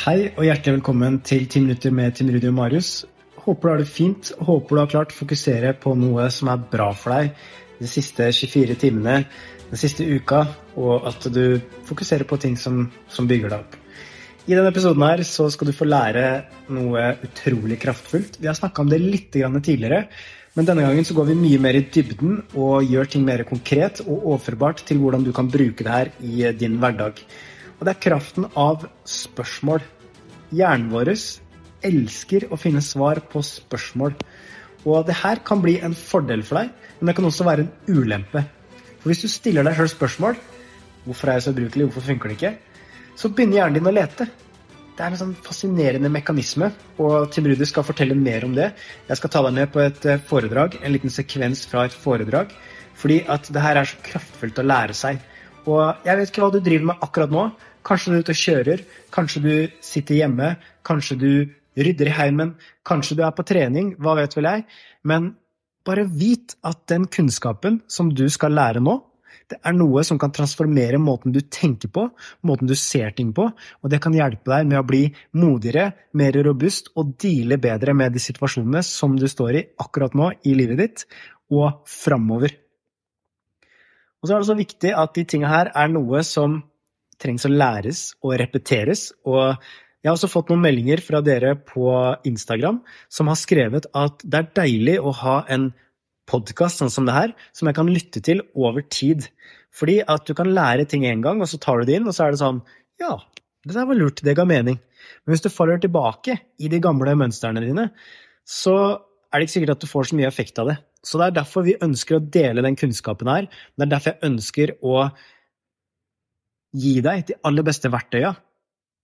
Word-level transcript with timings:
Hei 0.00 0.30
og 0.30 0.46
hjertelig 0.46 0.78
velkommen 0.78 1.18
til 1.28 1.42
10 1.44 1.60
minutter 1.60 1.92
med 1.92 2.14
Tim 2.16 2.30
Rudi 2.32 2.46
og 2.48 2.54
Marius. 2.56 3.02
Håper 3.44 3.66
du 3.66 3.70
har 3.70 3.80
det 3.82 3.88
fint. 3.92 4.30
Håper 4.40 4.72
du 4.72 4.80
har 4.80 4.88
klart 4.88 5.10
å 5.12 5.16
fokusere 5.18 5.74
på 5.76 5.92
noe 5.92 6.30
som 6.32 6.48
er 6.48 6.62
bra 6.72 6.86
for 6.96 7.12
deg 7.12 7.34
de 7.76 7.88
siste 7.90 8.30
24 8.32 8.78
timene, 8.80 9.18
den 9.66 9.82
siste 9.82 10.06
uka, 10.08 10.38
og 10.80 11.04
at 11.10 11.28
du 11.34 11.60
fokuserer 11.84 12.24
på 12.24 12.38
ting 12.40 12.56
som, 12.56 12.86
som 13.12 13.28
bygger 13.28 13.52
deg 13.52 13.58
opp. 13.58 13.76
I 14.48 14.56
denne 14.56 14.72
episoden 14.72 15.04
her 15.04 15.20
så 15.28 15.50
skal 15.52 15.68
du 15.68 15.76
få 15.76 15.90
lære 15.90 16.24
noe 16.72 17.04
utrolig 17.28 17.76
kraftfullt. 17.84 18.40
Vi 18.40 18.48
har 18.48 18.56
snakka 18.56 18.80
om 18.80 18.88
det 18.88 19.02
litt 19.04 19.28
tidligere, 19.36 20.06
men 20.56 20.72
denne 20.72 20.88
gangen 20.88 21.04
så 21.04 21.18
går 21.20 21.28
vi 21.34 21.40
mye 21.44 21.60
mer 21.60 21.76
i 21.76 21.84
dybden 21.92 22.40
og 22.56 22.88
gjør 22.88 23.12
ting 23.12 23.28
mer 23.28 23.44
konkret 23.44 24.00
og 24.08 24.16
overførbart 24.32 24.80
til 24.88 25.04
hvordan 25.04 25.28
du 25.28 25.34
kan 25.36 25.52
bruke 25.52 25.84
det 25.84 25.92
her 25.92 26.14
i 26.24 26.48
din 26.56 26.80
hverdag. 26.80 27.20
Og 27.80 27.86
det 27.88 27.94
er 27.94 28.04
kraften 28.04 28.44
av 28.60 28.84
spørsmål. 29.08 29.80
Hjernen 30.52 30.90
vår 30.92 31.14
elsker 31.88 32.44
å 32.52 32.58
finne 32.60 32.82
svar 32.84 33.22
på 33.32 33.40
spørsmål. 33.44 34.12
Og 34.84 35.06
det 35.08 35.16
her 35.22 35.40
kan 35.44 35.62
bli 35.64 35.78
en 35.80 35.96
fordel 35.96 36.44
for 36.44 36.60
deg, 36.60 36.74
men 37.00 37.08
det 37.08 37.16
kan 37.16 37.28
også 37.28 37.46
være 37.48 37.64
en 37.64 37.96
ulempe. 37.96 38.44
For 39.00 39.08
hvis 39.08 39.24
du 39.24 39.32
stiller 39.32 39.64
deg 39.64 39.78
sjøl 39.78 39.88
spørsmål 39.94 40.36
hvorfor 41.06 41.30
er 41.30 41.38
jeg 41.38 41.46
så 41.46 41.52
ubrukelig, 41.54 41.86
hvorfor 41.88 42.04
funker 42.04 42.28
det 42.28 42.36
ikke, 42.36 42.52
så 43.16 43.30
begynner 43.32 43.62
hjernen 43.62 43.78
din 43.78 43.88
å 43.88 43.94
lete. 43.94 44.26
Det 44.96 45.06
er 45.06 45.14
en 45.14 45.20
sånn 45.22 45.32
fascinerende 45.40 46.10
mekanisme, 46.12 46.68
og 47.00 47.30
Tim 47.32 47.46
Rudi 47.48 47.64
skal 47.64 47.86
fortelle 47.88 48.16
mer 48.18 48.44
om 48.44 48.52
det. 48.52 48.66
Jeg 49.08 49.16
skal 49.16 49.32
ta 49.32 49.40
deg 49.46 49.56
med 49.56 49.72
på 49.72 49.80
et 49.80 50.04
eh, 50.04 50.20
foredrag, 50.28 50.76
en 50.84 50.92
liten 50.92 51.12
sekvens 51.12 51.64
fra 51.70 51.86
et 51.88 51.96
foredrag, 51.96 52.52
fordi 53.00 53.22
at 53.32 53.48
det 53.48 53.64
her 53.64 53.80
er 53.80 53.88
så 53.88 54.02
kraftfullt 54.04 54.60
å 54.60 54.66
lære 54.66 54.98
seg. 54.98 55.22
Og 55.64 56.04
jeg 56.04 56.18
vet 56.18 56.32
ikke 56.32 56.44
hva 56.44 56.52
du 56.52 56.60
driver 56.60 56.90
med 56.90 57.06
akkurat 57.06 57.32
nå, 57.32 57.46
Kanskje 57.86 58.12
du 58.12 58.16
er 58.16 58.24
ute 58.24 58.34
og 58.34 58.40
kjører, 58.40 58.84
kanskje 59.14 59.42
du 59.44 59.52
sitter 59.84 60.20
hjemme, 60.20 60.54
kanskje 60.86 61.16
du 61.20 61.32
rydder 61.80 62.10
i 62.10 62.16
heimen, 62.16 62.54
kanskje 62.86 63.16
du 63.18 63.22
er 63.24 63.34
på 63.36 63.46
trening, 63.46 63.94
hva 64.00 64.16
vet 64.18 64.34
vel 64.36 64.48
jeg. 64.50 64.66
Men 65.06 65.32
bare 65.86 66.04
vit 66.04 66.56
at 66.66 66.82
den 66.92 67.06
kunnskapen 67.08 67.80
som 67.88 68.10
du 68.12 68.26
skal 68.32 68.54
lære 68.56 68.82
nå, 68.84 68.98
det 69.50 69.58
er 69.66 69.74
noe 69.74 70.02
som 70.06 70.18
kan 70.20 70.30
transformere 70.34 70.98
måten 71.02 71.34
du 71.34 71.40
tenker 71.42 71.90
på, 71.90 72.06
måten 72.46 72.70
du 72.70 72.76
ser 72.78 73.10
ting 73.16 73.32
på, 73.34 73.48
og 73.50 73.90
det 73.90 73.98
kan 74.02 74.14
hjelpe 74.14 74.50
deg 74.52 74.68
med 74.70 74.78
å 74.78 74.86
bli 74.86 75.02
modigere, 75.38 75.90
mer 76.14 76.38
robust 76.46 76.92
og 76.94 77.16
deale 77.22 77.58
bedre 77.62 77.94
med 77.96 78.14
de 78.14 78.22
situasjonene 78.22 78.82
som 78.86 79.16
du 79.18 79.26
står 79.30 79.58
i 79.58 79.66
akkurat 79.82 80.14
nå 80.18 80.30
i 80.46 80.54
livet 80.58 80.82
ditt, 80.82 81.06
og 81.50 81.82
framover. 81.90 82.54
Og 84.20 84.28
så 84.28 84.36
er 84.36 84.42
det 84.42 84.50
så 84.50 84.58
viktig 84.58 84.92
at 84.94 85.16
de 85.16 85.26
tinga 85.26 85.50
her 85.50 85.72
er 85.74 85.90
noe 85.90 86.22
som 86.26 86.60
trengs 87.20 87.46
å 87.46 87.52
læres 87.52 88.02
og 88.24 88.38
repeteres. 88.40 89.10
Og 89.28 89.56
jeg 90.00 90.08
har 90.08 90.16
også 90.16 90.30
fått 90.32 90.50
noen 90.50 90.64
meldinger 90.64 91.02
fra 91.04 91.20
dere 91.24 91.54
på 91.60 91.92
Instagram 92.28 92.80
som 93.12 93.30
har 93.30 93.38
skrevet 93.38 93.88
at 93.96 94.24
det 94.24 94.40
er 94.40 94.52
deilig 94.62 94.98
å 95.00 95.12
ha 95.22 95.40
en 95.52 95.70
podkast 96.30 96.80
sånn 96.80 96.92
som 96.92 97.08
det 97.08 97.16
her, 97.16 97.34
som 97.56 97.68
jeg 97.68 97.76
kan 97.76 97.90
lytte 97.90 98.22
til 98.24 98.42
over 98.54 98.84
tid. 98.86 99.26
Fordi 99.76 99.98
at 100.08 100.26
du 100.26 100.34
kan 100.38 100.50
lære 100.54 100.86
ting 100.88 101.04
én 101.08 101.22
gang, 101.24 101.42
og 101.42 101.50
så 101.50 101.58
tar 101.60 101.80
du 101.80 101.88
det 101.90 101.98
inn, 101.98 102.08
og 102.08 102.16
så 102.16 102.26
er 102.26 102.34
det 102.34 102.42
sånn 102.42 102.62
Ja, 103.02 103.16
det 103.66 103.76
der 103.76 103.88
var 103.88 103.98
lurt, 103.98 104.22
det 104.24 104.36
ga 104.38 104.46
mening. 104.48 104.78
Men 105.24 105.34
hvis 105.34 105.44
du 105.44 105.50
faller 105.52 105.80
tilbake 105.80 106.38
i 106.60 106.68
de 106.72 106.80
gamle 106.82 107.14
mønstrene 107.18 107.62
dine, 107.64 107.90
så 108.48 108.76
er 109.30 109.38
det 109.38 109.46
ikke 109.46 109.56
sikkert 109.58 109.76
at 109.76 109.84
du 109.84 109.90
får 109.90 110.10
så 110.10 110.18
mye 110.18 110.28
effekt 110.30 110.58
av 110.60 110.70
det. 110.70 110.78
Så 111.06 111.20
det 111.20 111.28
er 111.28 111.36
derfor 111.38 111.64
vi 111.64 111.78
ønsker 111.80 112.18
å 112.18 112.24
dele 112.24 112.64
den 112.64 112.76
kunnskapen 112.76 113.30
her. 113.30 113.48
Det 113.76 113.86
er 113.86 113.92
derfor 113.94 114.14
jeg 114.14 114.30
ønsker 114.30 114.74
å 114.84 115.06
gi 116.76 117.00
deg 117.04 117.26
de 117.28 117.36
aller 117.46 117.66
beste 117.66 117.90
verktøya 117.92 118.34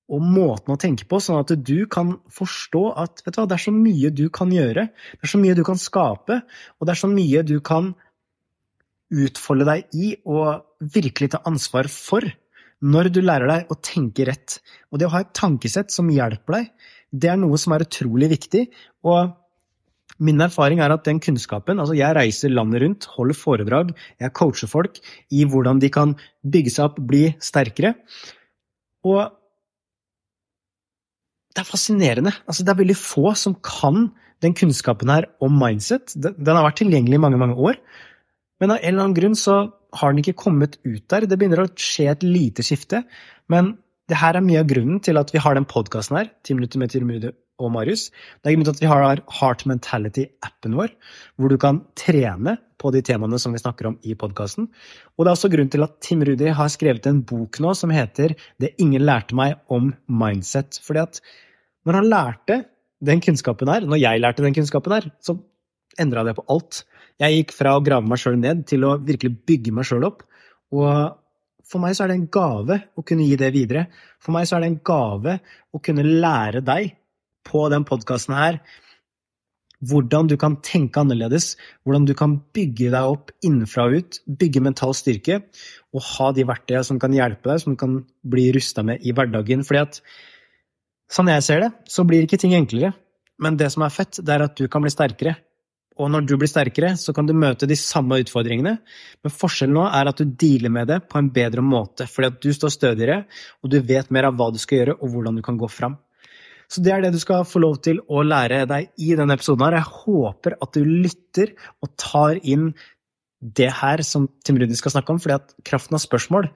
og 0.07 0.23
måten 0.23 0.71
å 0.71 0.79
tenke 0.79 1.07
på, 1.09 1.19
sånn 1.19 1.41
at 1.43 1.51
du 1.67 1.87
kan 1.91 2.15
forstå 2.31 2.83
at 3.03 3.23
vet 3.27 3.35
du 3.35 3.41
hva, 3.41 3.47
det 3.51 3.57
er 3.57 3.65
så 3.65 3.73
mye 3.75 4.11
du 4.15 4.27
kan 4.31 4.53
gjøre, 4.55 4.87
det 4.87 5.27
er 5.27 5.33
så 5.33 5.41
mye 5.43 5.57
du 5.59 5.65
kan 5.67 5.81
skape, 5.83 6.41
og 6.79 6.87
det 6.87 6.95
er 6.95 7.01
så 7.01 7.11
mye 7.11 7.43
du 7.47 7.57
kan 7.65 7.91
utfolde 9.11 9.67
deg 9.67 9.99
i 9.99 10.13
og 10.27 10.87
virkelig 10.95 11.33
ta 11.35 11.43
ansvar 11.47 11.91
for 11.91 12.27
når 12.87 13.11
du 13.15 13.21
lærer 13.25 13.51
deg 13.51 13.73
å 13.73 13.79
tenke 13.83 14.27
rett. 14.29 14.59
Og 14.93 15.01
det 15.01 15.09
å 15.09 15.15
ha 15.15 15.25
et 15.25 15.35
tankesett 15.35 15.95
som 15.95 16.11
hjelper 16.13 16.59
deg, 16.59 16.71
det 17.11 17.31
er 17.33 17.39
noe 17.41 17.59
som 17.59 17.75
er 17.75 17.87
utrolig 17.87 18.31
viktig. 18.35 18.67
og 19.07 19.35
Min 20.23 20.41
erfaring 20.41 20.81
er 20.81 20.95
at 20.95 21.05
den 21.05 21.19
kunnskapen 21.21 21.81
altså 21.83 21.97
Jeg 21.99 22.17
reiser 22.17 22.53
landet 22.53 22.83
rundt, 22.83 23.09
holder 23.19 23.37
foredrag, 23.37 23.91
jeg 24.21 24.33
coacher 24.33 24.71
folk 24.71 25.01
i 25.31 25.45
hvordan 25.45 25.83
de 25.83 25.91
kan 25.93 26.15
bygge 26.47 26.73
seg 26.73 26.89
opp, 26.89 27.01
bli 27.05 27.29
sterkere. 27.43 27.95
Og 29.05 29.35
det 31.57 31.63
er 31.63 31.69
fascinerende. 31.69 32.33
Altså, 32.45 32.65
det 32.65 32.73
er 32.73 32.83
veldig 32.83 32.99
få 33.01 33.33
som 33.39 33.57
kan 33.65 34.11
den 34.45 34.57
kunnskapen 34.57 35.09
her 35.09 35.29
om 35.41 35.55
mindset. 35.57 36.13
Den 36.17 36.53
har 36.53 36.65
vært 36.67 36.83
tilgjengelig 36.83 37.17
i 37.17 37.23
mange, 37.23 37.41
mange 37.41 37.57
år, 37.57 37.81
men 38.61 38.73
av 38.73 38.81
en 38.81 38.89
eller 38.89 39.05
annen 39.05 39.17
grunn 39.17 39.37
så 39.37 39.57
har 39.97 40.13
den 40.13 40.21
ikke 40.23 40.37
kommet 40.45 40.77
ut 40.85 41.05
der. 41.13 41.25
Det 41.29 41.39
begynner 41.39 41.65
å 41.65 41.71
skje 41.73 42.11
et 42.13 42.25
lite 42.25 42.65
skifte, 42.65 43.03
men 43.53 43.75
det 44.09 44.21
her 44.21 44.39
er 44.39 44.45
mye 44.45 44.63
av 44.63 44.69
grunnen 44.71 45.01
til 45.03 45.19
at 45.21 45.33
vi 45.35 45.43
har 45.43 45.57
den 45.57 45.69
podkasten 45.69 46.21
her, 46.21 46.31
10 46.47 46.61
minutter 46.61 46.81
med 46.81 46.93
og 47.63 47.73
Marius. 47.73 48.11
Det 48.41 48.51
er 48.51 48.57
grunnen 48.57 48.69
til 48.69 48.77
at 48.77 48.83
vi 48.83 48.91
har 48.91 49.23
Heart 49.39 49.65
Mentality-appen 49.71 50.77
vår, 50.77 50.93
hvor 51.37 51.53
du 51.53 51.57
kan 51.61 51.83
trene 51.99 52.57
på 52.81 52.93
de 52.93 53.03
temaene 53.05 53.39
som 53.41 53.55
vi 53.57 53.63
snakker 53.63 53.89
om 53.91 53.99
i 54.05 54.15
podkasten. 54.19 54.69
Og 55.17 55.25
det 55.25 55.31
er 55.31 55.39
også 55.39 55.51
grunnen 55.53 55.73
til 55.73 55.87
at 55.87 55.97
Tim 56.05 56.25
Rudi 56.27 56.53
har 56.53 56.73
skrevet 56.73 57.09
en 57.09 57.23
bok 57.27 57.61
nå 57.65 57.75
som 57.75 57.91
heter 57.91 58.37
'Det 58.61 58.75
ingen 58.79 59.03
lærte 59.03 59.35
meg 59.35 59.57
om 59.69 59.95
mindset'. 60.09 60.81
Fordi 60.83 61.01
at 61.01 61.21
når 61.87 61.95
han 61.95 62.11
lærte 62.11 62.65
den 63.05 63.21
kunnskapen 63.21 63.69
her, 63.69 63.81
når 63.81 64.01
jeg 64.01 64.21
lærte 64.21 64.43
den 64.43 64.55
kunnskapen 64.55 64.93
her, 64.93 65.11
så 65.21 65.39
endra 65.99 66.25
det 66.25 66.37
på 66.37 66.45
alt. 66.49 66.85
Jeg 67.19 67.33
gikk 67.33 67.53
fra 67.53 67.77
å 67.77 67.85
grave 67.85 68.07
meg 68.07 68.19
sjøl 68.19 68.37
ned 68.39 68.67
til 68.67 68.85
å 68.85 68.99
virkelig 68.99 69.47
bygge 69.47 69.73
meg 69.73 69.85
sjøl 69.85 70.05
opp. 70.05 70.23
Og 70.73 71.17
for 71.65 71.83
meg 71.83 71.97
så 71.97 72.05
er 72.05 72.09
det 72.09 72.21
en 72.21 72.29
gave 72.29 72.83
å 72.97 73.05
kunne 73.07 73.27
gi 73.27 73.37
det 73.37 73.53
videre. 73.55 73.87
For 74.21 74.33
meg 74.33 74.47
så 74.47 74.57
er 74.57 74.61
det 74.61 74.71
en 74.73 74.85
gave 74.85 75.39
å 75.73 75.81
kunne 75.83 76.05
lære 76.05 76.63
deg 76.67 76.93
på 77.47 77.69
den 77.73 77.87
podkasten 77.89 78.37
her 78.37 78.61
hvordan 79.85 80.29
du 80.31 80.37
kan 80.41 80.57
tenke 80.65 81.01
annerledes, 81.03 81.55
hvordan 81.85 82.07
du 82.09 82.15
kan 82.17 82.39
bygge 82.57 82.91
deg 82.95 83.09
opp 83.13 83.33
innenfra 83.45 83.87
og 83.89 83.99
ut, 84.01 84.21
bygge 84.25 84.63
mental 84.65 84.95
styrke, 84.97 85.43
og 85.93 86.05
ha 86.15 86.31
de 86.33 86.47
verktøyene 86.49 86.87
som 86.89 87.01
kan 87.03 87.15
hjelpe 87.15 87.51
deg, 87.51 87.61
som 87.63 87.75
du 87.75 87.81
kan 87.81 87.99
bli 88.25 88.49
rusta 88.57 88.85
med 88.87 89.05
i 89.05 89.13
hverdagen. 89.17 89.65
Fordi 89.67 89.83
at 89.83 90.01
sånn 91.13 91.33
jeg 91.33 91.45
ser 91.45 91.67
det, 91.67 91.73
så 91.93 92.07
blir 92.09 92.25
ikke 92.25 92.41
ting 92.41 92.57
enklere. 92.57 92.95
Men 93.43 93.59
det 93.61 93.69
som 93.75 93.85
er 93.85 93.93
fett, 93.93 94.23
det 94.25 94.33
er 94.33 94.47
at 94.47 94.57
du 94.57 94.65
kan 94.73 94.85
bli 94.85 94.93
sterkere. 94.93 95.37
Og 96.01 96.11
når 96.13 96.27
du 96.29 96.35
blir 96.37 96.49
sterkere, 96.49 96.93
så 97.01 97.13
kan 97.17 97.29
du 97.29 97.33
møte 97.37 97.69
de 97.69 97.77
samme 97.81 98.19
utfordringene, 98.21 98.75
men 99.25 99.33
forskjellen 99.33 99.79
nå 99.79 99.87
er 99.89 100.11
at 100.11 100.19
du 100.21 100.29
dealer 100.29 100.73
med 100.73 100.91
det 100.93 100.99
på 101.09 101.17
en 101.17 101.31
bedre 101.33 101.65
måte, 101.65 102.05
fordi 102.11 102.29
at 102.29 102.43
du 102.45 102.51
står 102.53 102.75
stødigere, 102.75 103.23
og 103.65 103.73
du 103.73 103.79
vet 103.81 104.13
mer 104.13 104.29
av 104.29 104.37
hva 104.37 104.51
du 104.53 104.61
skal 104.61 104.83
gjøre, 104.83 104.99
og 105.01 105.15
hvordan 105.15 105.41
du 105.41 105.45
kan 105.47 105.57
gå 105.57 105.71
fram. 105.73 105.97
Så 106.73 106.83
det 106.83 106.93
er 106.93 107.05
det 107.05 107.15
du 107.15 107.21
skal 107.23 107.47
få 107.47 107.63
lov 107.63 107.79
til 107.87 108.01
å 108.11 108.25
lære 108.27 108.65
deg 108.71 108.91
i 109.03 109.13
denne 109.19 109.37
episoden. 109.37 109.65
her. 109.67 109.79
Jeg 109.79 109.93
håper 110.03 110.57
at 110.63 110.73
du 110.75 110.83
lytter 110.85 111.55
og 111.85 111.93
tar 112.01 112.41
inn 112.43 112.73
det 113.41 113.69
her 113.83 114.03
som 114.07 114.27
Tim 114.45 114.59
Rudi 114.59 114.77
skal 114.79 114.97
snakke 114.97 115.13
om, 115.13 115.21
fordi 115.23 115.37
at 115.37 115.55
kraften 115.67 115.99
av 115.99 116.03
spørsmål 116.03 116.49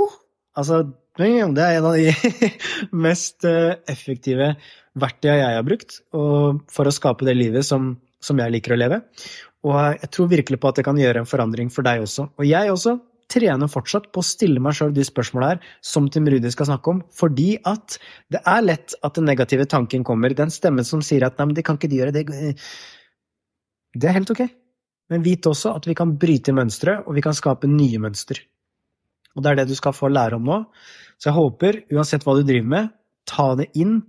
oh, 0.00 0.14
altså, 0.56 0.82
Det 1.18 1.26
er 1.26 1.42
en 1.44 1.86
av 1.90 1.98
de 1.98 2.08
mest 3.06 3.44
eh, 3.44 3.76
effektive 3.90 4.54
verktøyene 4.98 5.42
jeg 5.42 5.58
har 5.58 5.66
brukt 5.66 6.00
for 6.10 6.88
å 6.88 6.94
skape 6.94 7.26
det 7.28 7.36
livet 7.36 7.66
som, 7.66 7.92
som 8.24 8.40
jeg 8.40 8.54
liker 8.54 8.74
å 8.74 8.80
leve. 8.80 9.02
Og 9.68 9.76
jeg 9.76 10.10
tror 10.14 10.30
virkelig 10.30 10.58
på 10.60 10.70
at 10.70 10.80
det 10.80 10.86
kan 10.86 10.98
gjøre 10.98 11.22
en 11.22 11.28
forandring 11.28 11.68
for 11.72 11.86
deg 11.86 12.06
også. 12.06 12.30
Og 12.40 12.48
jeg 12.48 12.72
også 12.72 12.96
trener 13.30 13.70
fortsatt 13.70 14.10
på 14.12 14.22
å 14.22 14.26
stille 14.26 14.62
meg 14.62 14.76
sjøl 14.76 14.92
de 14.94 15.04
spørsmåla 15.06 15.52
her 15.52 15.66
som 15.86 16.08
Tim 16.10 16.28
Rudi 16.30 16.50
skal 16.52 16.68
snakke 16.70 16.94
om, 16.94 17.02
fordi 17.14 17.54
at 17.68 17.98
det 18.32 18.42
er 18.44 18.64
lett 18.64 18.96
at 19.06 19.18
den 19.18 19.28
negative 19.30 19.66
tanken 19.70 20.04
kommer. 20.06 20.34
Den 20.36 20.52
stemmen 20.52 20.86
som 20.86 21.02
sier 21.02 21.26
at 21.26 21.38
'nei, 21.38 21.46
men 21.50 21.54
det 21.58 21.64
kan 21.64 21.78
ikke 21.78 21.90
de 21.90 22.00
gjøre', 22.00 22.12
det 22.12 22.56
Det 23.90 24.06
er 24.06 24.14
helt 24.14 24.30
ok. 24.30 24.46
Men 25.10 25.22
vit 25.22 25.42
også 25.42 25.74
at 25.74 25.86
vi 25.86 25.94
kan 25.98 26.16
bryte 26.16 26.52
mønstre, 26.54 27.02
og 27.06 27.14
vi 27.14 27.22
kan 27.22 27.34
skape 27.34 27.66
nye 27.66 27.98
mønster. 27.98 28.38
Og 29.34 29.42
det 29.42 29.50
er 29.50 29.56
det 29.56 29.68
du 29.68 29.74
skal 29.74 29.92
få 29.92 30.06
lære 30.08 30.38
om 30.38 30.46
nå. 30.46 30.64
Så 31.18 31.30
jeg 31.30 31.34
håper, 31.34 31.82
uansett 31.90 32.22
hva 32.22 32.36
du 32.38 32.44
driver 32.46 32.68
med, 32.68 32.92
ta 33.26 33.54
det 33.58 33.66
inn 33.74 34.02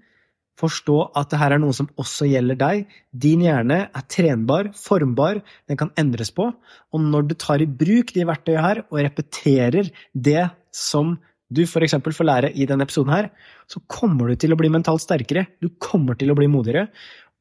Forstå 0.62 0.98
at 1.18 1.32
det 1.32 1.40
her 1.42 1.56
er 1.56 1.62
noe 1.62 1.74
som 1.76 1.90
også 2.02 2.28
gjelder 2.30 2.60
deg. 2.60 2.86
Din 3.12 3.44
hjerne 3.46 3.80
er 3.90 4.08
trenbar, 4.12 4.70
formbar, 4.78 5.42
den 5.70 5.80
kan 5.80 5.92
endres 6.00 6.32
på. 6.36 6.52
Og 6.94 7.04
når 7.04 7.32
du 7.32 7.36
tar 7.40 7.64
i 7.64 7.70
bruk 7.70 8.14
de 8.16 8.28
verktøyene 8.30 8.66
her 8.66 8.84
og 8.88 9.02
repeterer 9.02 9.90
det 10.14 10.46
som 10.76 11.16
du 11.52 11.66
f.eks. 11.66 11.98
får 12.00 12.28
lære 12.28 12.52
i 12.56 12.68
denne 12.70 12.86
episoden 12.88 13.12
her, 13.12 13.32
så 13.68 13.82
kommer 13.92 14.32
du 14.32 14.40
til 14.40 14.54
å 14.54 14.60
bli 14.60 14.70
mentalt 14.72 15.04
sterkere. 15.04 15.48
Du 15.60 15.68
kommer 15.84 16.16
til 16.20 16.32
å 16.32 16.38
bli 16.38 16.48
modigere. 16.52 16.88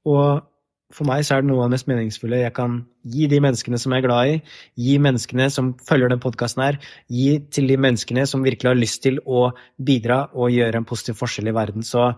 Og 0.08 0.42
for 0.94 1.06
meg 1.08 1.22
så 1.26 1.36
er 1.36 1.44
det 1.44 1.50
noe 1.50 1.62
av 1.62 1.68
det 1.70 1.76
mest 1.76 1.88
meningsfulle 1.90 2.40
jeg 2.42 2.54
kan 2.56 2.80
gi 3.14 3.28
de 3.30 3.38
menneskene 3.42 3.78
som 3.80 3.94
jeg 3.94 4.02
er 4.02 4.06
glad 4.08 4.30
i, 4.32 4.38
gi 4.86 4.96
menneskene 5.02 5.46
som 5.54 5.72
følger 5.86 6.10
den 6.12 6.22
podkasten 6.22 6.64
her, 6.64 6.80
gi 7.06 7.38
til 7.54 7.70
de 7.70 7.78
menneskene 7.80 8.26
som 8.28 8.42
virkelig 8.46 8.72
har 8.72 8.80
lyst 8.80 9.02
til 9.06 9.20
å 9.24 9.50
bidra 9.78 10.24
og 10.34 10.50
gjøre 10.54 10.82
en 10.82 10.88
positiv 10.88 11.20
forskjell 11.20 11.52
i 11.52 11.56
verden. 11.56 11.86
Så 11.86 12.10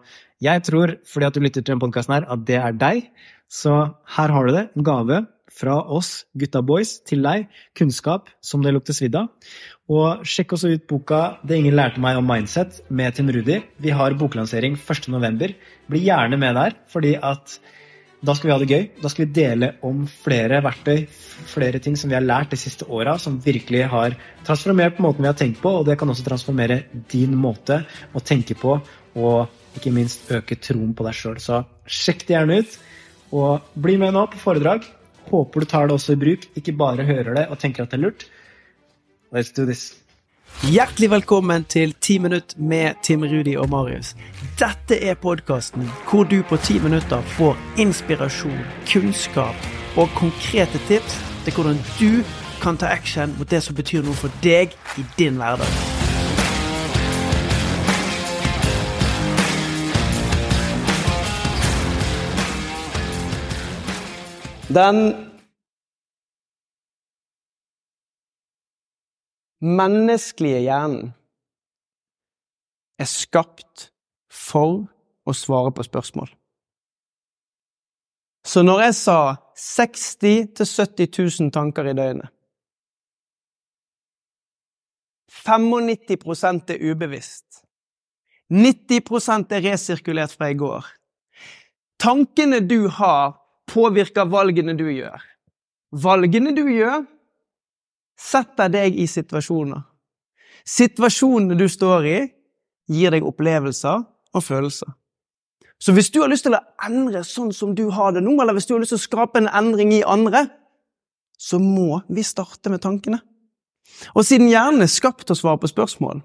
jeg 0.42 0.64
tror, 0.66 0.96
fordi 1.08 1.28
at 1.28 1.36
du 1.36 1.44
lytter 1.44 1.60
til 1.60 1.74
den 1.74 1.84
podkasten 1.84 2.16
her, 2.16 2.26
at 2.32 2.48
det 2.48 2.58
er 2.58 2.80
deg. 2.80 3.06
Så 3.52 3.76
her 4.16 4.34
har 4.34 4.48
du 4.48 4.56
det, 4.56 4.66
en 4.72 4.88
gave 4.88 5.20
fra 5.52 5.76
oss 5.92 6.24
gutta 6.38 6.62
boys 6.64 6.96
til 7.08 7.22
deg. 7.26 7.44
Kunnskap 7.78 8.30
som 8.44 8.64
det 8.64 8.72
lukter 8.74 8.96
svidd 8.96 9.18
av. 9.18 9.28
Og 9.92 10.24
sjekk 10.24 10.56
også 10.56 10.72
ut 10.72 10.86
boka 10.88 11.38
'Det 11.44 11.58
ingen 11.58 11.76
lærte 11.76 12.00
meg 12.00 12.16
om 12.16 12.26
mindset' 12.26 12.80
med 12.88 13.14
Tim 13.14 13.28
Rudi. 13.28 13.62
Vi 13.78 13.90
har 13.90 14.14
boklansering 14.14 14.76
1.11. 14.76 15.54
Bli 15.90 16.00
gjerne 16.00 16.38
med 16.38 16.54
der, 16.54 16.72
fordi 16.88 17.18
at 17.22 17.58
da 18.22 18.34
skal 18.38 18.48
vi 18.48 18.52
ha 18.54 18.58
det 18.62 18.70
gøy. 18.70 18.84
Da 19.02 19.10
skal 19.10 19.24
vi 19.24 19.34
dele 19.34 19.72
om 19.86 20.04
flere 20.06 20.60
verktøy, 20.62 21.06
flere 21.50 21.80
ting 21.82 21.96
som 21.98 22.10
vi 22.10 22.14
har 22.14 22.22
lært 22.22 22.52
de 22.54 22.58
siste 22.60 22.86
åra, 22.86 23.16
som 23.18 23.40
virkelig 23.42 23.88
har 23.90 24.14
transformert 24.46 25.00
måten 25.02 25.24
vi 25.24 25.30
har 25.30 25.38
tenkt 25.38 25.58
på, 25.62 25.72
og 25.80 25.88
det 25.88 25.96
kan 25.98 26.10
også 26.12 26.26
transformere 26.28 26.84
din 27.10 27.34
måte 27.38 27.80
å 28.14 28.22
tenke 28.22 28.54
på, 28.58 28.76
og 29.18 29.78
ikke 29.78 29.94
minst 29.94 30.30
øke 30.30 30.58
troen 30.62 30.92
på 30.94 31.06
deg 31.08 31.18
sjøl. 31.18 31.40
Så 31.42 31.64
sjekk 31.82 32.26
det 32.28 32.36
gjerne 32.36 32.60
ut, 32.62 32.76
og 33.32 33.74
bli 33.82 33.96
med 33.98 34.14
nå 34.14 34.28
på 34.30 34.42
foredrag. 34.44 34.86
Håper 35.32 35.64
du 35.64 35.70
tar 35.70 35.90
det 35.90 35.96
også 35.96 36.14
i 36.14 36.22
bruk, 36.22 36.46
ikke 36.58 36.76
bare 36.78 37.08
hører 37.08 37.34
det 37.40 37.48
og 37.50 37.58
tenker 37.58 37.82
at 37.82 37.90
det 37.90 37.98
er 37.98 38.06
lurt. 38.06 38.28
Let's 39.32 39.50
do 39.56 39.66
this. 39.66 40.01
Hjertelig 40.60 41.10
velkommen 41.10 41.64
til 41.64 41.94
10 42.00 42.18
minutt 42.18 42.58
med 42.58 42.94
Tim 43.02 43.22
Rudi 43.22 43.56
og 43.56 43.70
Marius. 43.70 44.16
Dette 44.60 44.98
er 45.04 45.14
podkasten 45.14 45.88
hvor 46.10 46.24
du 46.24 46.42
på 46.48 46.56
ti 46.56 46.78
minutter 46.78 47.22
får 47.36 47.56
inspirasjon, 47.78 48.60
kunnskap 48.92 49.54
og 49.96 50.08
konkrete 50.14 50.78
tips 50.88 51.16
til 51.44 51.56
hvordan 51.56 51.80
du 52.00 52.22
kan 52.62 52.76
ta 52.76 52.92
action 52.92 53.34
mot 53.38 53.50
det 53.50 53.62
som 53.62 53.74
betyr 53.74 54.04
noe 54.04 54.14
for 54.14 54.30
deg 54.44 54.76
i 54.98 55.04
din 55.18 55.40
hverdag. 55.40 55.72
Den 64.72 65.31
menneskelige 69.62 70.64
hjernen 70.66 71.12
er 73.00 73.08
skapt 73.08 73.88
for 74.32 74.84
å 75.26 75.34
svare 75.36 75.72
på 75.74 75.86
spørsmål. 75.86 76.30
Så 78.42 78.64
når 78.66 78.88
jeg 78.88 78.94
sa 78.98 79.18
60 79.54 80.54
000-70 80.58 81.42
000 81.46 81.52
tanker 81.54 81.86
i 81.86 81.94
døgnet 81.94 82.32
95% 85.32 86.70
er 86.74 86.82
ubevisst. 86.92 87.62
90% 88.52 89.54
er 89.56 89.64
resirkulert 89.64 90.34
fra 90.36 90.50
i 90.52 90.56
går. 90.58 90.84
Tankene 92.02 92.60
du 92.60 92.88
har, 92.92 93.38
påvirker 93.70 94.28
valgene 94.28 94.74
du 94.76 94.88
gjør. 94.92 95.22
Valgene 96.04 96.52
du 96.56 96.66
gjør, 96.68 97.06
setter 98.22 98.70
deg 98.72 98.96
i 98.98 99.06
situasjoner. 99.10 99.82
Situasjonene 100.68 101.58
du 101.58 101.66
står 101.70 102.06
i, 102.06 102.18
gir 102.92 103.14
deg 103.14 103.26
opplevelser 103.26 104.02
og 104.32 104.44
følelser. 104.44 104.90
Så 105.82 105.94
hvis 105.96 106.12
du 106.14 106.20
har 106.22 106.30
lyst 106.30 106.46
til 106.46 106.54
å 106.54 106.62
endre 106.86 107.24
sånn 107.26 107.50
som 107.54 107.72
du 107.74 107.88
har 107.90 108.12
det 108.14 108.22
nå, 108.22 108.36
eller 108.38 108.54
hvis 108.54 108.68
du 108.68 108.76
har 108.76 108.82
lyst 108.84 108.94
til 108.94 109.00
å 109.00 109.06
skape 109.08 109.40
en 109.40 109.50
endring 109.50 109.90
i 109.96 110.04
andre, 110.06 110.44
så 111.34 111.58
må 111.58 111.98
vi 112.06 112.22
starte 112.22 112.70
med 112.70 112.84
tankene. 112.84 113.18
Og 114.14 114.22
siden 114.26 114.46
hjernen 114.50 114.84
er 114.84 114.92
skapt 114.92 115.26
til 115.26 115.34
å 115.34 115.40
svare 115.40 115.58
på 115.58 115.72
spørsmål, 115.72 116.22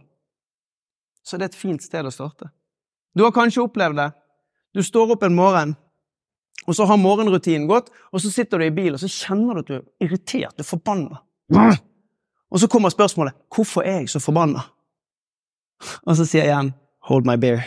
så 1.26 1.36
er 1.36 1.42
det 1.42 1.50
et 1.50 1.60
fint 1.60 1.84
sted 1.84 2.06
å 2.06 2.14
starte. 2.14 2.52
Du 3.18 3.26
har 3.26 3.34
kanskje 3.34 3.66
opplevd 3.66 3.98
det. 3.98 4.12
Du 4.78 4.84
står 4.86 5.16
opp 5.16 5.26
en 5.26 5.36
morgen, 5.36 5.74
og 6.68 6.78
så 6.78 6.86
har 6.86 7.02
morgenrutinen 7.02 7.66
gått, 7.70 7.90
og 8.14 8.22
så 8.22 8.30
sitter 8.32 8.62
du 8.62 8.68
i 8.68 8.76
bilen, 8.76 9.00
og 9.00 9.02
så 9.02 9.10
kjenner 9.10 9.58
du 9.58 9.64
at 9.64 9.72
du 9.72 9.76
er 9.80 10.06
irritert, 10.06 10.54
du 10.54 10.62
er 10.62 10.70
forbanna. 10.70 11.24
Og 12.52 12.60
så 12.60 12.68
kommer 12.68 12.90
spørsmålet 12.90 13.34
'Hvorfor 13.50 13.82
er 13.82 14.00
jeg 14.00 14.10
så 14.10 14.20
forbanna?' 14.20 14.64
Og 16.06 16.16
så 16.16 16.26
sier 16.26 16.44
jeg 16.44 16.54
igjen 16.54 16.74
'Hold 17.02 17.26
my 17.26 17.36
beer'. 17.36 17.64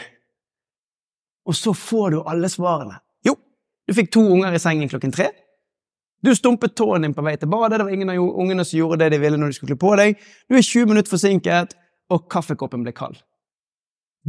Og 1.47 1.55
så 1.55 1.73
får 1.73 2.11
du 2.11 2.23
alle 2.27 2.49
svarene. 2.49 2.99
Jo, 3.27 3.35
du 3.89 3.95
fikk 3.95 4.13
to 4.13 4.21
unger 4.21 4.53
i 4.53 4.59
sengen 4.59 4.89
klokken 4.89 5.13
tre. 5.13 5.31
Du 6.25 6.35
stumpet 6.35 6.77
tåen 6.77 7.03
din 7.03 7.15
på 7.15 7.25
vei 7.25 7.37
til 7.37 7.49
badet. 7.49 7.79
Det 7.79 7.85
var 7.85 7.93
ingen 7.93 8.11
av 8.11 8.17
ungene 8.17 8.65
som 8.65 8.79
gjorde 8.79 8.99
det 8.99 9.11
de 9.13 9.21
ville 9.23 9.37
når 9.37 9.47
de 9.47 9.53
skulle 9.53 9.73
kle 9.73 9.81
på 9.81 9.97
deg. 9.97 10.19
Du 10.49 10.57
er 10.57 10.63
20 10.63 10.87
minutter 10.87 11.11
forsinket, 11.11 11.75
og 12.11 12.29
kaffekoppen 12.29 12.85
ble 12.85 12.93
kald. 12.93 13.17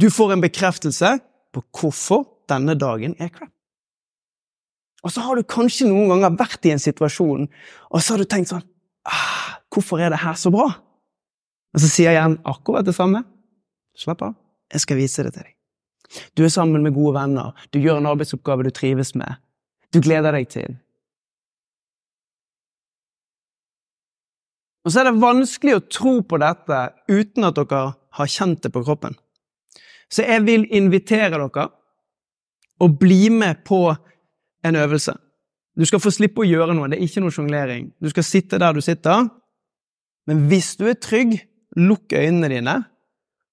Du 0.00 0.08
får 0.10 0.32
en 0.32 0.44
bekreftelse 0.44 1.18
på 1.52 1.62
hvorfor 1.76 2.24
denne 2.48 2.74
dagen 2.78 3.14
er 3.20 3.28
crap. 3.28 3.52
Og 5.02 5.10
så 5.12 5.20
har 5.20 5.36
du 5.36 5.42
kanskje 5.42 5.88
noen 5.90 6.08
ganger 6.14 6.36
vært 6.38 6.64
i 6.68 6.72
en 6.72 6.80
situasjon, 6.80 7.48
og 7.90 8.02
så 8.02 8.14
har 8.14 8.22
du 8.22 8.30
tenkt 8.30 8.52
sånn 8.52 8.62
ah, 9.10 9.41
Hvorfor 9.72 10.00
er 10.02 10.12
det 10.12 10.20
her 10.22 10.36
så 10.36 10.52
bra? 10.52 10.68
Og 11.72 11.80
så 11.80 11.88
sier 11.88 12.12
jeg 12.12 12.20
igjen 12.20 12.38
akkurat 12.48 12.86
det 12.86 12.94
samme. 12.96 13.22
Slapp 13.96 14.24
av. 14.26 14.36
Jeg 14.72 14.84
skal 14.84 14.98
vise 15.00 15.24
det 15.24 15.34
til 15.34 15.46
deg. 15.46 15.56
Du 16.36 16.44
er 16.44 16.52
sammen 16.52 16.84
med 16.84 16.94
gode 16.96 17.16
venner. 17.16 17.56
Du 17.72 17.80
gjør 17.80 18.00
en 18.00 18.10
arbeidsoppgave 18.10 18.66
du 18.66 18.72
trives 18.74 19.14
med. 19.16 19.40
Du 19.92 20.00
gleder 20.04 20.36
deg 20.36 20.48
til. 20.52 20.76
Og 24.82 24.92
så 24.92 25.00
er 25.00 25.08
det 25.08 25.22
vanskelig 25.22 25.76
å 25.78 25.84
tro 25.86 26.14
på 26.26 26.40
dette 26.42 26.78
uten 27.08 27.46
at 27.46 27.58
dere 27.58 27.82
har 28.18 28.32
kjent 28.32 28.64
det 28.64 28.72
på 28.74 28.82
kroppen. 28.84 29.14
Så 30.12 30.26
jeg 30.26 30.44
vil 30.44 30.66
invitere 30.74 31.30
dere 31.38 31.68
å 32.82 32.88
bli 32.90 33.30
med 33.30 33.62
på 33.64 33.84
en 34.66 34.76
øvelse. 34.76 35.14
Du 35.78 35.86
skal 35.88 36.02
få 36.02 36.10
slippe 36.12 36.42
å 36.42 36.48
gjøre 36.48 36.74
noe. 36.76 36.90
Det 36.90 36.98
er 36.98 37.06
ikke 37.06 37.22
noe 37.24 37.32
sjonglering. 37.32 37.92
Du 38.02 38.10
skal 38.12 38.26
sitte 38.26 38.58
der 38.60 38.74
du 38.76 38.82
sitter, 38.84 39.30
men 40.26 40.46
hvis 40.50 40.74
du 40.78 40.86
er 40.90 40.98
trygg, 40.98 41.38
lukk 41.76 42.12
øynene 42.12 42.50
dine, 42.52 42.76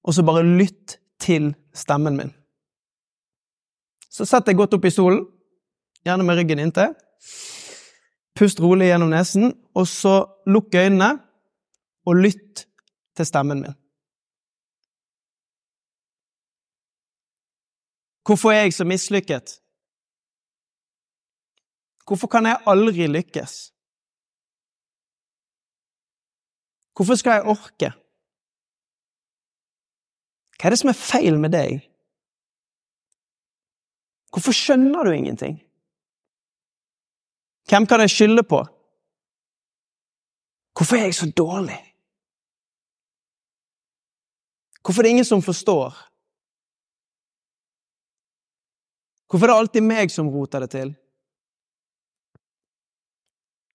og 0.04 0.14
så 0.16 0.26
bare 0.26 0.46
lytt 0.46 1.00
til 1.22 1.54
stemmen 1.76 2.18
min. 2.18 2.34
Så 4.10 4.26
sett 4.26 4.48
deg 4.48 4.58
godt 4.60 4.76
opp 4.78 4.86
i 4.86 4.94
stolen, 4.94 5.24
gjerne 6.06 6.26
med 6.26 6.40
ryggen 6.40 6.62
inntil. 6.64 6.96
Pust 8.38 8.62
rolig 8.64 8.90
gjennom 8.90 9.12
nesen, 9.12 9.52
og 9.76 9.88
så 9.88 10.22
lukk 10.48 10.76
øynene 10.76 11.12
og 12.08 12.22
lytt 12.24 12.66
til 13.18 13.28
stemmen 13.28 13.64
min. 13.64 13.76
Hvorfor 18.26 18.54
er 18.54 18.68
jeg 18.68 18.74
så 18.78 18.86
mislykket? 18.86 19.56
Hvorfor 22.06 22.28
kan 22.28 22.46
jeg 22.46 22.62
aldri 22.66 23.08
lykkes? 23.08 23.72
Hvorfor 27.00 27.16
skal 27.16 27.38
jeg 27.38 27.48
orke? 27.48 27.90
Hva 30.60 30.68
er 30.68 30.74
det 30.76 30.80
som 30.82 30.90
er 30.92 30.98
feil 31.00 31.38
med 31.40 31.54
deg? 31.56 31.78
Hvorfor 34.36 34.52
skjønner 34.52 35.08
du 35.08 35.14
ingenting? 35.16 35.56
Hvem 37.72 37.88
kan 37.88 38.04
jeg 38.04 38.12
skylde 38.12 38.44
på? 38.44 38.60
Hvorfor 40.76 41.00
er 41.00 41.08
jeg 41.08 41.16
så 41.16 41.32
dårlig? 41.32 41.80
Hvorfor 44.84 45.00
er 45.00 45.08
det 45.08 45.16
ingen 45.16 45.32
som 45.32 45.42
forstår? 45.42 45.96
Hvorfor 49.30 49.46
er 49.48 49.54
det 49.54 49.60
alltid 49.64 49.88
meg 49.88 50.12
som 50.12 50.36
roter 50.36 50.68
det 50.68 50.74
til? 50.76 50.98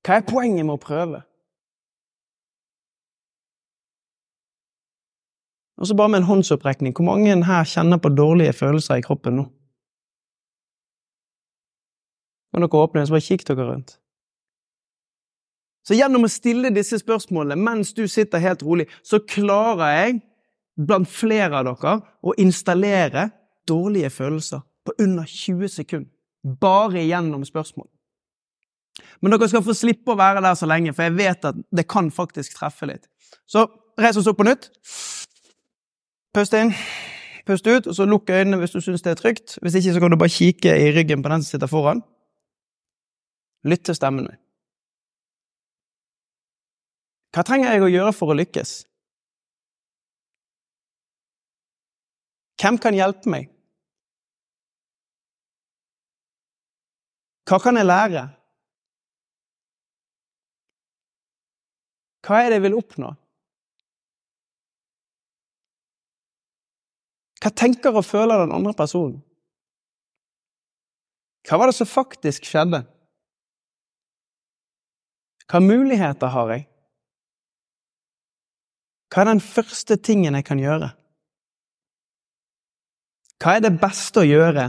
Hva 0.05 0.21
er 0.21 0.29
poenget 0.29 0.67
med 0.67 0.77
å 0.77 0.83
prøve? 0.91 1.25
Og 5.81 5.89
så 5.89 5.97
bare 5.99 6.09
med 6.09 6.23
en 6.23 6.31
håndsopprekning. 6.31 6.95
Hvor 6.95 7.05
mange 7.09 7.35
her 7.45 7.65
kjenner 7.67 7.99
på 7.99 8.13
dårlige 8.15 8.53
følelser 8.53 9.01
i 9.01 9.05
kroppen 9.05 9.39
nå? 9.41 9.45
Kan 12.55 12.63
dere 12.63 12.83
åpne 12.85 13.07
så 13.07 13.17
bare 13.17 13.27
kikk 13.27 13.43
dere 13.49 13.67
rundt. 13.67 13.97
Så 15.85 15.97
gjennom 15.99 16.25
å 16.25 16.31
stille 16.33 16.71
disse 16.73 17.01
spørsmålene 17.03 17.59
mens 17.61 17.91
du 17.97 18.07
sitter 18.09 18.41
helt 18.41 18.63
rolig, 18.65 18.87
så 19.03 19.19
klarer 19.21 19.91
jeg 19.99 20.21
blant 20.79 21.11
flere 21.11 21.61
av 21.61 21.67
dere 21.67 21.97
å 22.23 22.37
installere 22.41 23.29
dårlige 23.69 24.13
følelser 24.15 24.63
på 24.87 24.95
under 25.03 25.27
20 25.29 25.75
sekunder. 25.75 26.11
Bare 26.61 27.03
gjennom 27.03 27.45
spørsmål. 27.45 27.89
Men 29.21 29.35
dere 29.35 29.49
skal 29.51 29.65
få 29.65 29.75
slippe 29.77 30.13
å 30.13 30.19
være 30.19 30.43
der 30.45 30.57
så 30.59 30.69
lenge, 30.69 30.93
for 30.95 31.09
jeg 31.09 31.17
vet 31.19 31.51
at 31.51 31.59
det 31.75 31.87
kan 31.91 32.11
faktisk 32.13 32.59
treffe 32.59 32.87
litt. 32.89 33.09
Så 33.49 33.67
reis 33.99 34.19
oss 34.21 34.29
opp 34.31 34.39
på 34.39 34.47
nytt. 34.47 34.71
Pust 36.35 36.55
inn, 36.59 36.73
pust 37.47 37.67
ut, 37.67 37.87
og 37.87 37.95
så 37.95 38.07
lukk 38.09 38.31
øynene 38.35 38.59
hvis 38.59 38.73
du 38.75 38.81
syns 38.83 39.05
det 39.05 39.13
er 39.13 39.21
trygt. 39.21 39.59
Hvis 39.63 39.77
ikke 39.79 39.93
så 39.95 40.01
kan 40.03 40.11
du 40.11 40.19
bare 40.19 40.35
kikke 40.35 40.73
i 40.83 40.91
ryggen 40.97 41.23
på 41.23 41.31
den 41.31 41.45
som 41.45 41.55
sitter 41.55 41.71
foran. 41.71 42.03
Lytt 43.65 43.85
til 43.87 43.95
stemmen 43.95 44.27
min. 44.27 44.41
Hva 47.35 47.43
trenger 47.47 47.73
jeg 47.73 47.83
å 47.83 47.93
gjøre 47.93 48.13
for 48.15 48.31
å 48.31 48.39
lykkes? 48.39 48.75
Hvem 52.63 52.79
kan 52.83 52.95
hjelpe 52.99 53.31
meg? 53.31 53.51
Hva 57.45 57.59
kan 57.63 57.77
jeg 57.77 57.87
lære? 57.87 58.29
Hva 62.25 62.41
er 62.41 62.51
det 62.51 62.59
jeg 62.59 62.67
vil 62.69 62.79
oppnå? 62.79 63.11
Hva 67.45 67.51
tenker 67.53 67.93
og 67.93 68.07
føler 68.09 68.41
den 68.41 68.55
andre 68.57 68.73
personen? 68.73 69.19
Hva 71.45 71.59
var 71.61 71.69
det 71.69 71.77
som 71.77 71.89
faktisk 71.91 72.47
skjedde? 72.49 72.87
Hva 75.45 75.61
muligheter 75.61 76.33
har 76.33 76.53
jeg? 76.55 76.63
Hva 79.13 79.27
er 79.27 79.29
den 79.29 79.43
første 79.45 79.99
tingen 80.01 80.39
jeg 80.41 80.47
kan 80.49 80.63
gjøre? 80.63 80.89
Hva 83.45 83.59
er 83.59 83.67
det 83.67 83.75
beste 83.77 84.23
å 84.23 84.25
gjøre 84.25 84.65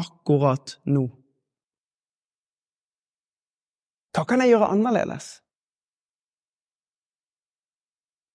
akkurat 0.00 0.78
nå? 0.88 1.04
Hva 4.16 4.24
kan 4.24 4.40
jeg 4.40 4.54
gjøre 4.54 4.72
annerledes? 4.72 5.28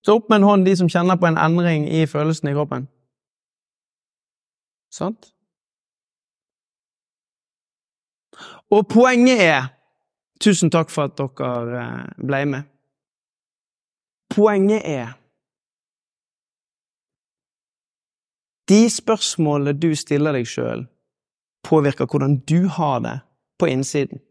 Så 0.06 0.20
opp 0.22 0.30
med 0.30 0.44
en 0.44 0.48
hånd 0.52 0.70
de 0.70 0.78
som 0.78 0.94
kjenner 0.94 1.18
på 1.18 1.26
en 1.26 1.42
endring 1.42 1.90
i 1.90 2.06
følelsen 2.06 2.54
i 2.54 2.56
kroppen. 2.56 2.86
Sant? 4.90 5.34
Og 8.70 8.88
poenget 8.88 9.42
er 9.42 9.68
Tusen 10.40 10.72
takk 10.72 10.88
for 10.88 11.10
at 11.10 11.18
dere 11.20 11.80
eh, 11.84 12.12
ble 12.24 12.38
med. 12.48 12.68
Poenget 14.32 14.86
er 14.88 15.16
De 18.70 18.86
spørsmålene 18.94 19.74
du 19.74 19.96
stiller 19.98 20.36
deg 20.38 20.46
sjøl, 20.48 20.84
påvirker 21.66 22.06
hvordan 22.06 22.38
du 22.48 22.68
har 22.70 23.00
det 23.02 23.16
på 23.58 23.66
innsiden. 23.66 24.22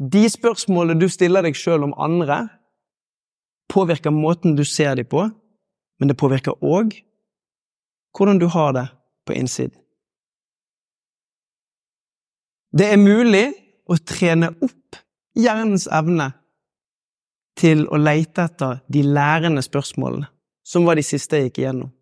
De 0.00 0.24
spørsmålene 0.32 0.96
du 1.00 1.06
stiller 1.12 1.44
deg 1.44 1.54
sjøl 1.54 1.84
om 1.84 1.92
andre, 2.00 2.46
påvirker 3.68 4.10
måten 4.10 4.56
du 4.56 4.64
ser 4.64 4.96
dem 4.96 5.04
på, 5.04 5.28
men 6.00 6.08
det 6.08 6.16
påvirker 6.16 6.56
òg 6.64 6.96
hvordan 8.16 8.40
du 8.40 8.46
har 8.46 8.72
det 8.72 8.86
på 9.26 9.36
innsiden. 9.36 9.76
Det 12.76 12.88
er 12.92 13.00
mulig 13.00 13.46
å 13.88 13.96
trene 13.96 14.50
opp 14.52 14.98
hjernens 15.36 15.86
evne 15.92 16.30
til 17.56 17.86
å 17.88 18.00
leite 18.00 18.44
etter 18.48 18.80
de 18.92 19.04
lærende 19.06 19.62
spørsmålene, 19.64 20.28
som 20.66 20.84
var 20.84 20.98
de 20.98 21.04
siste 21.06 21.38
jeg 21.38 21.50
gikk 21.50 21.62
igjennom. 21.62 21.92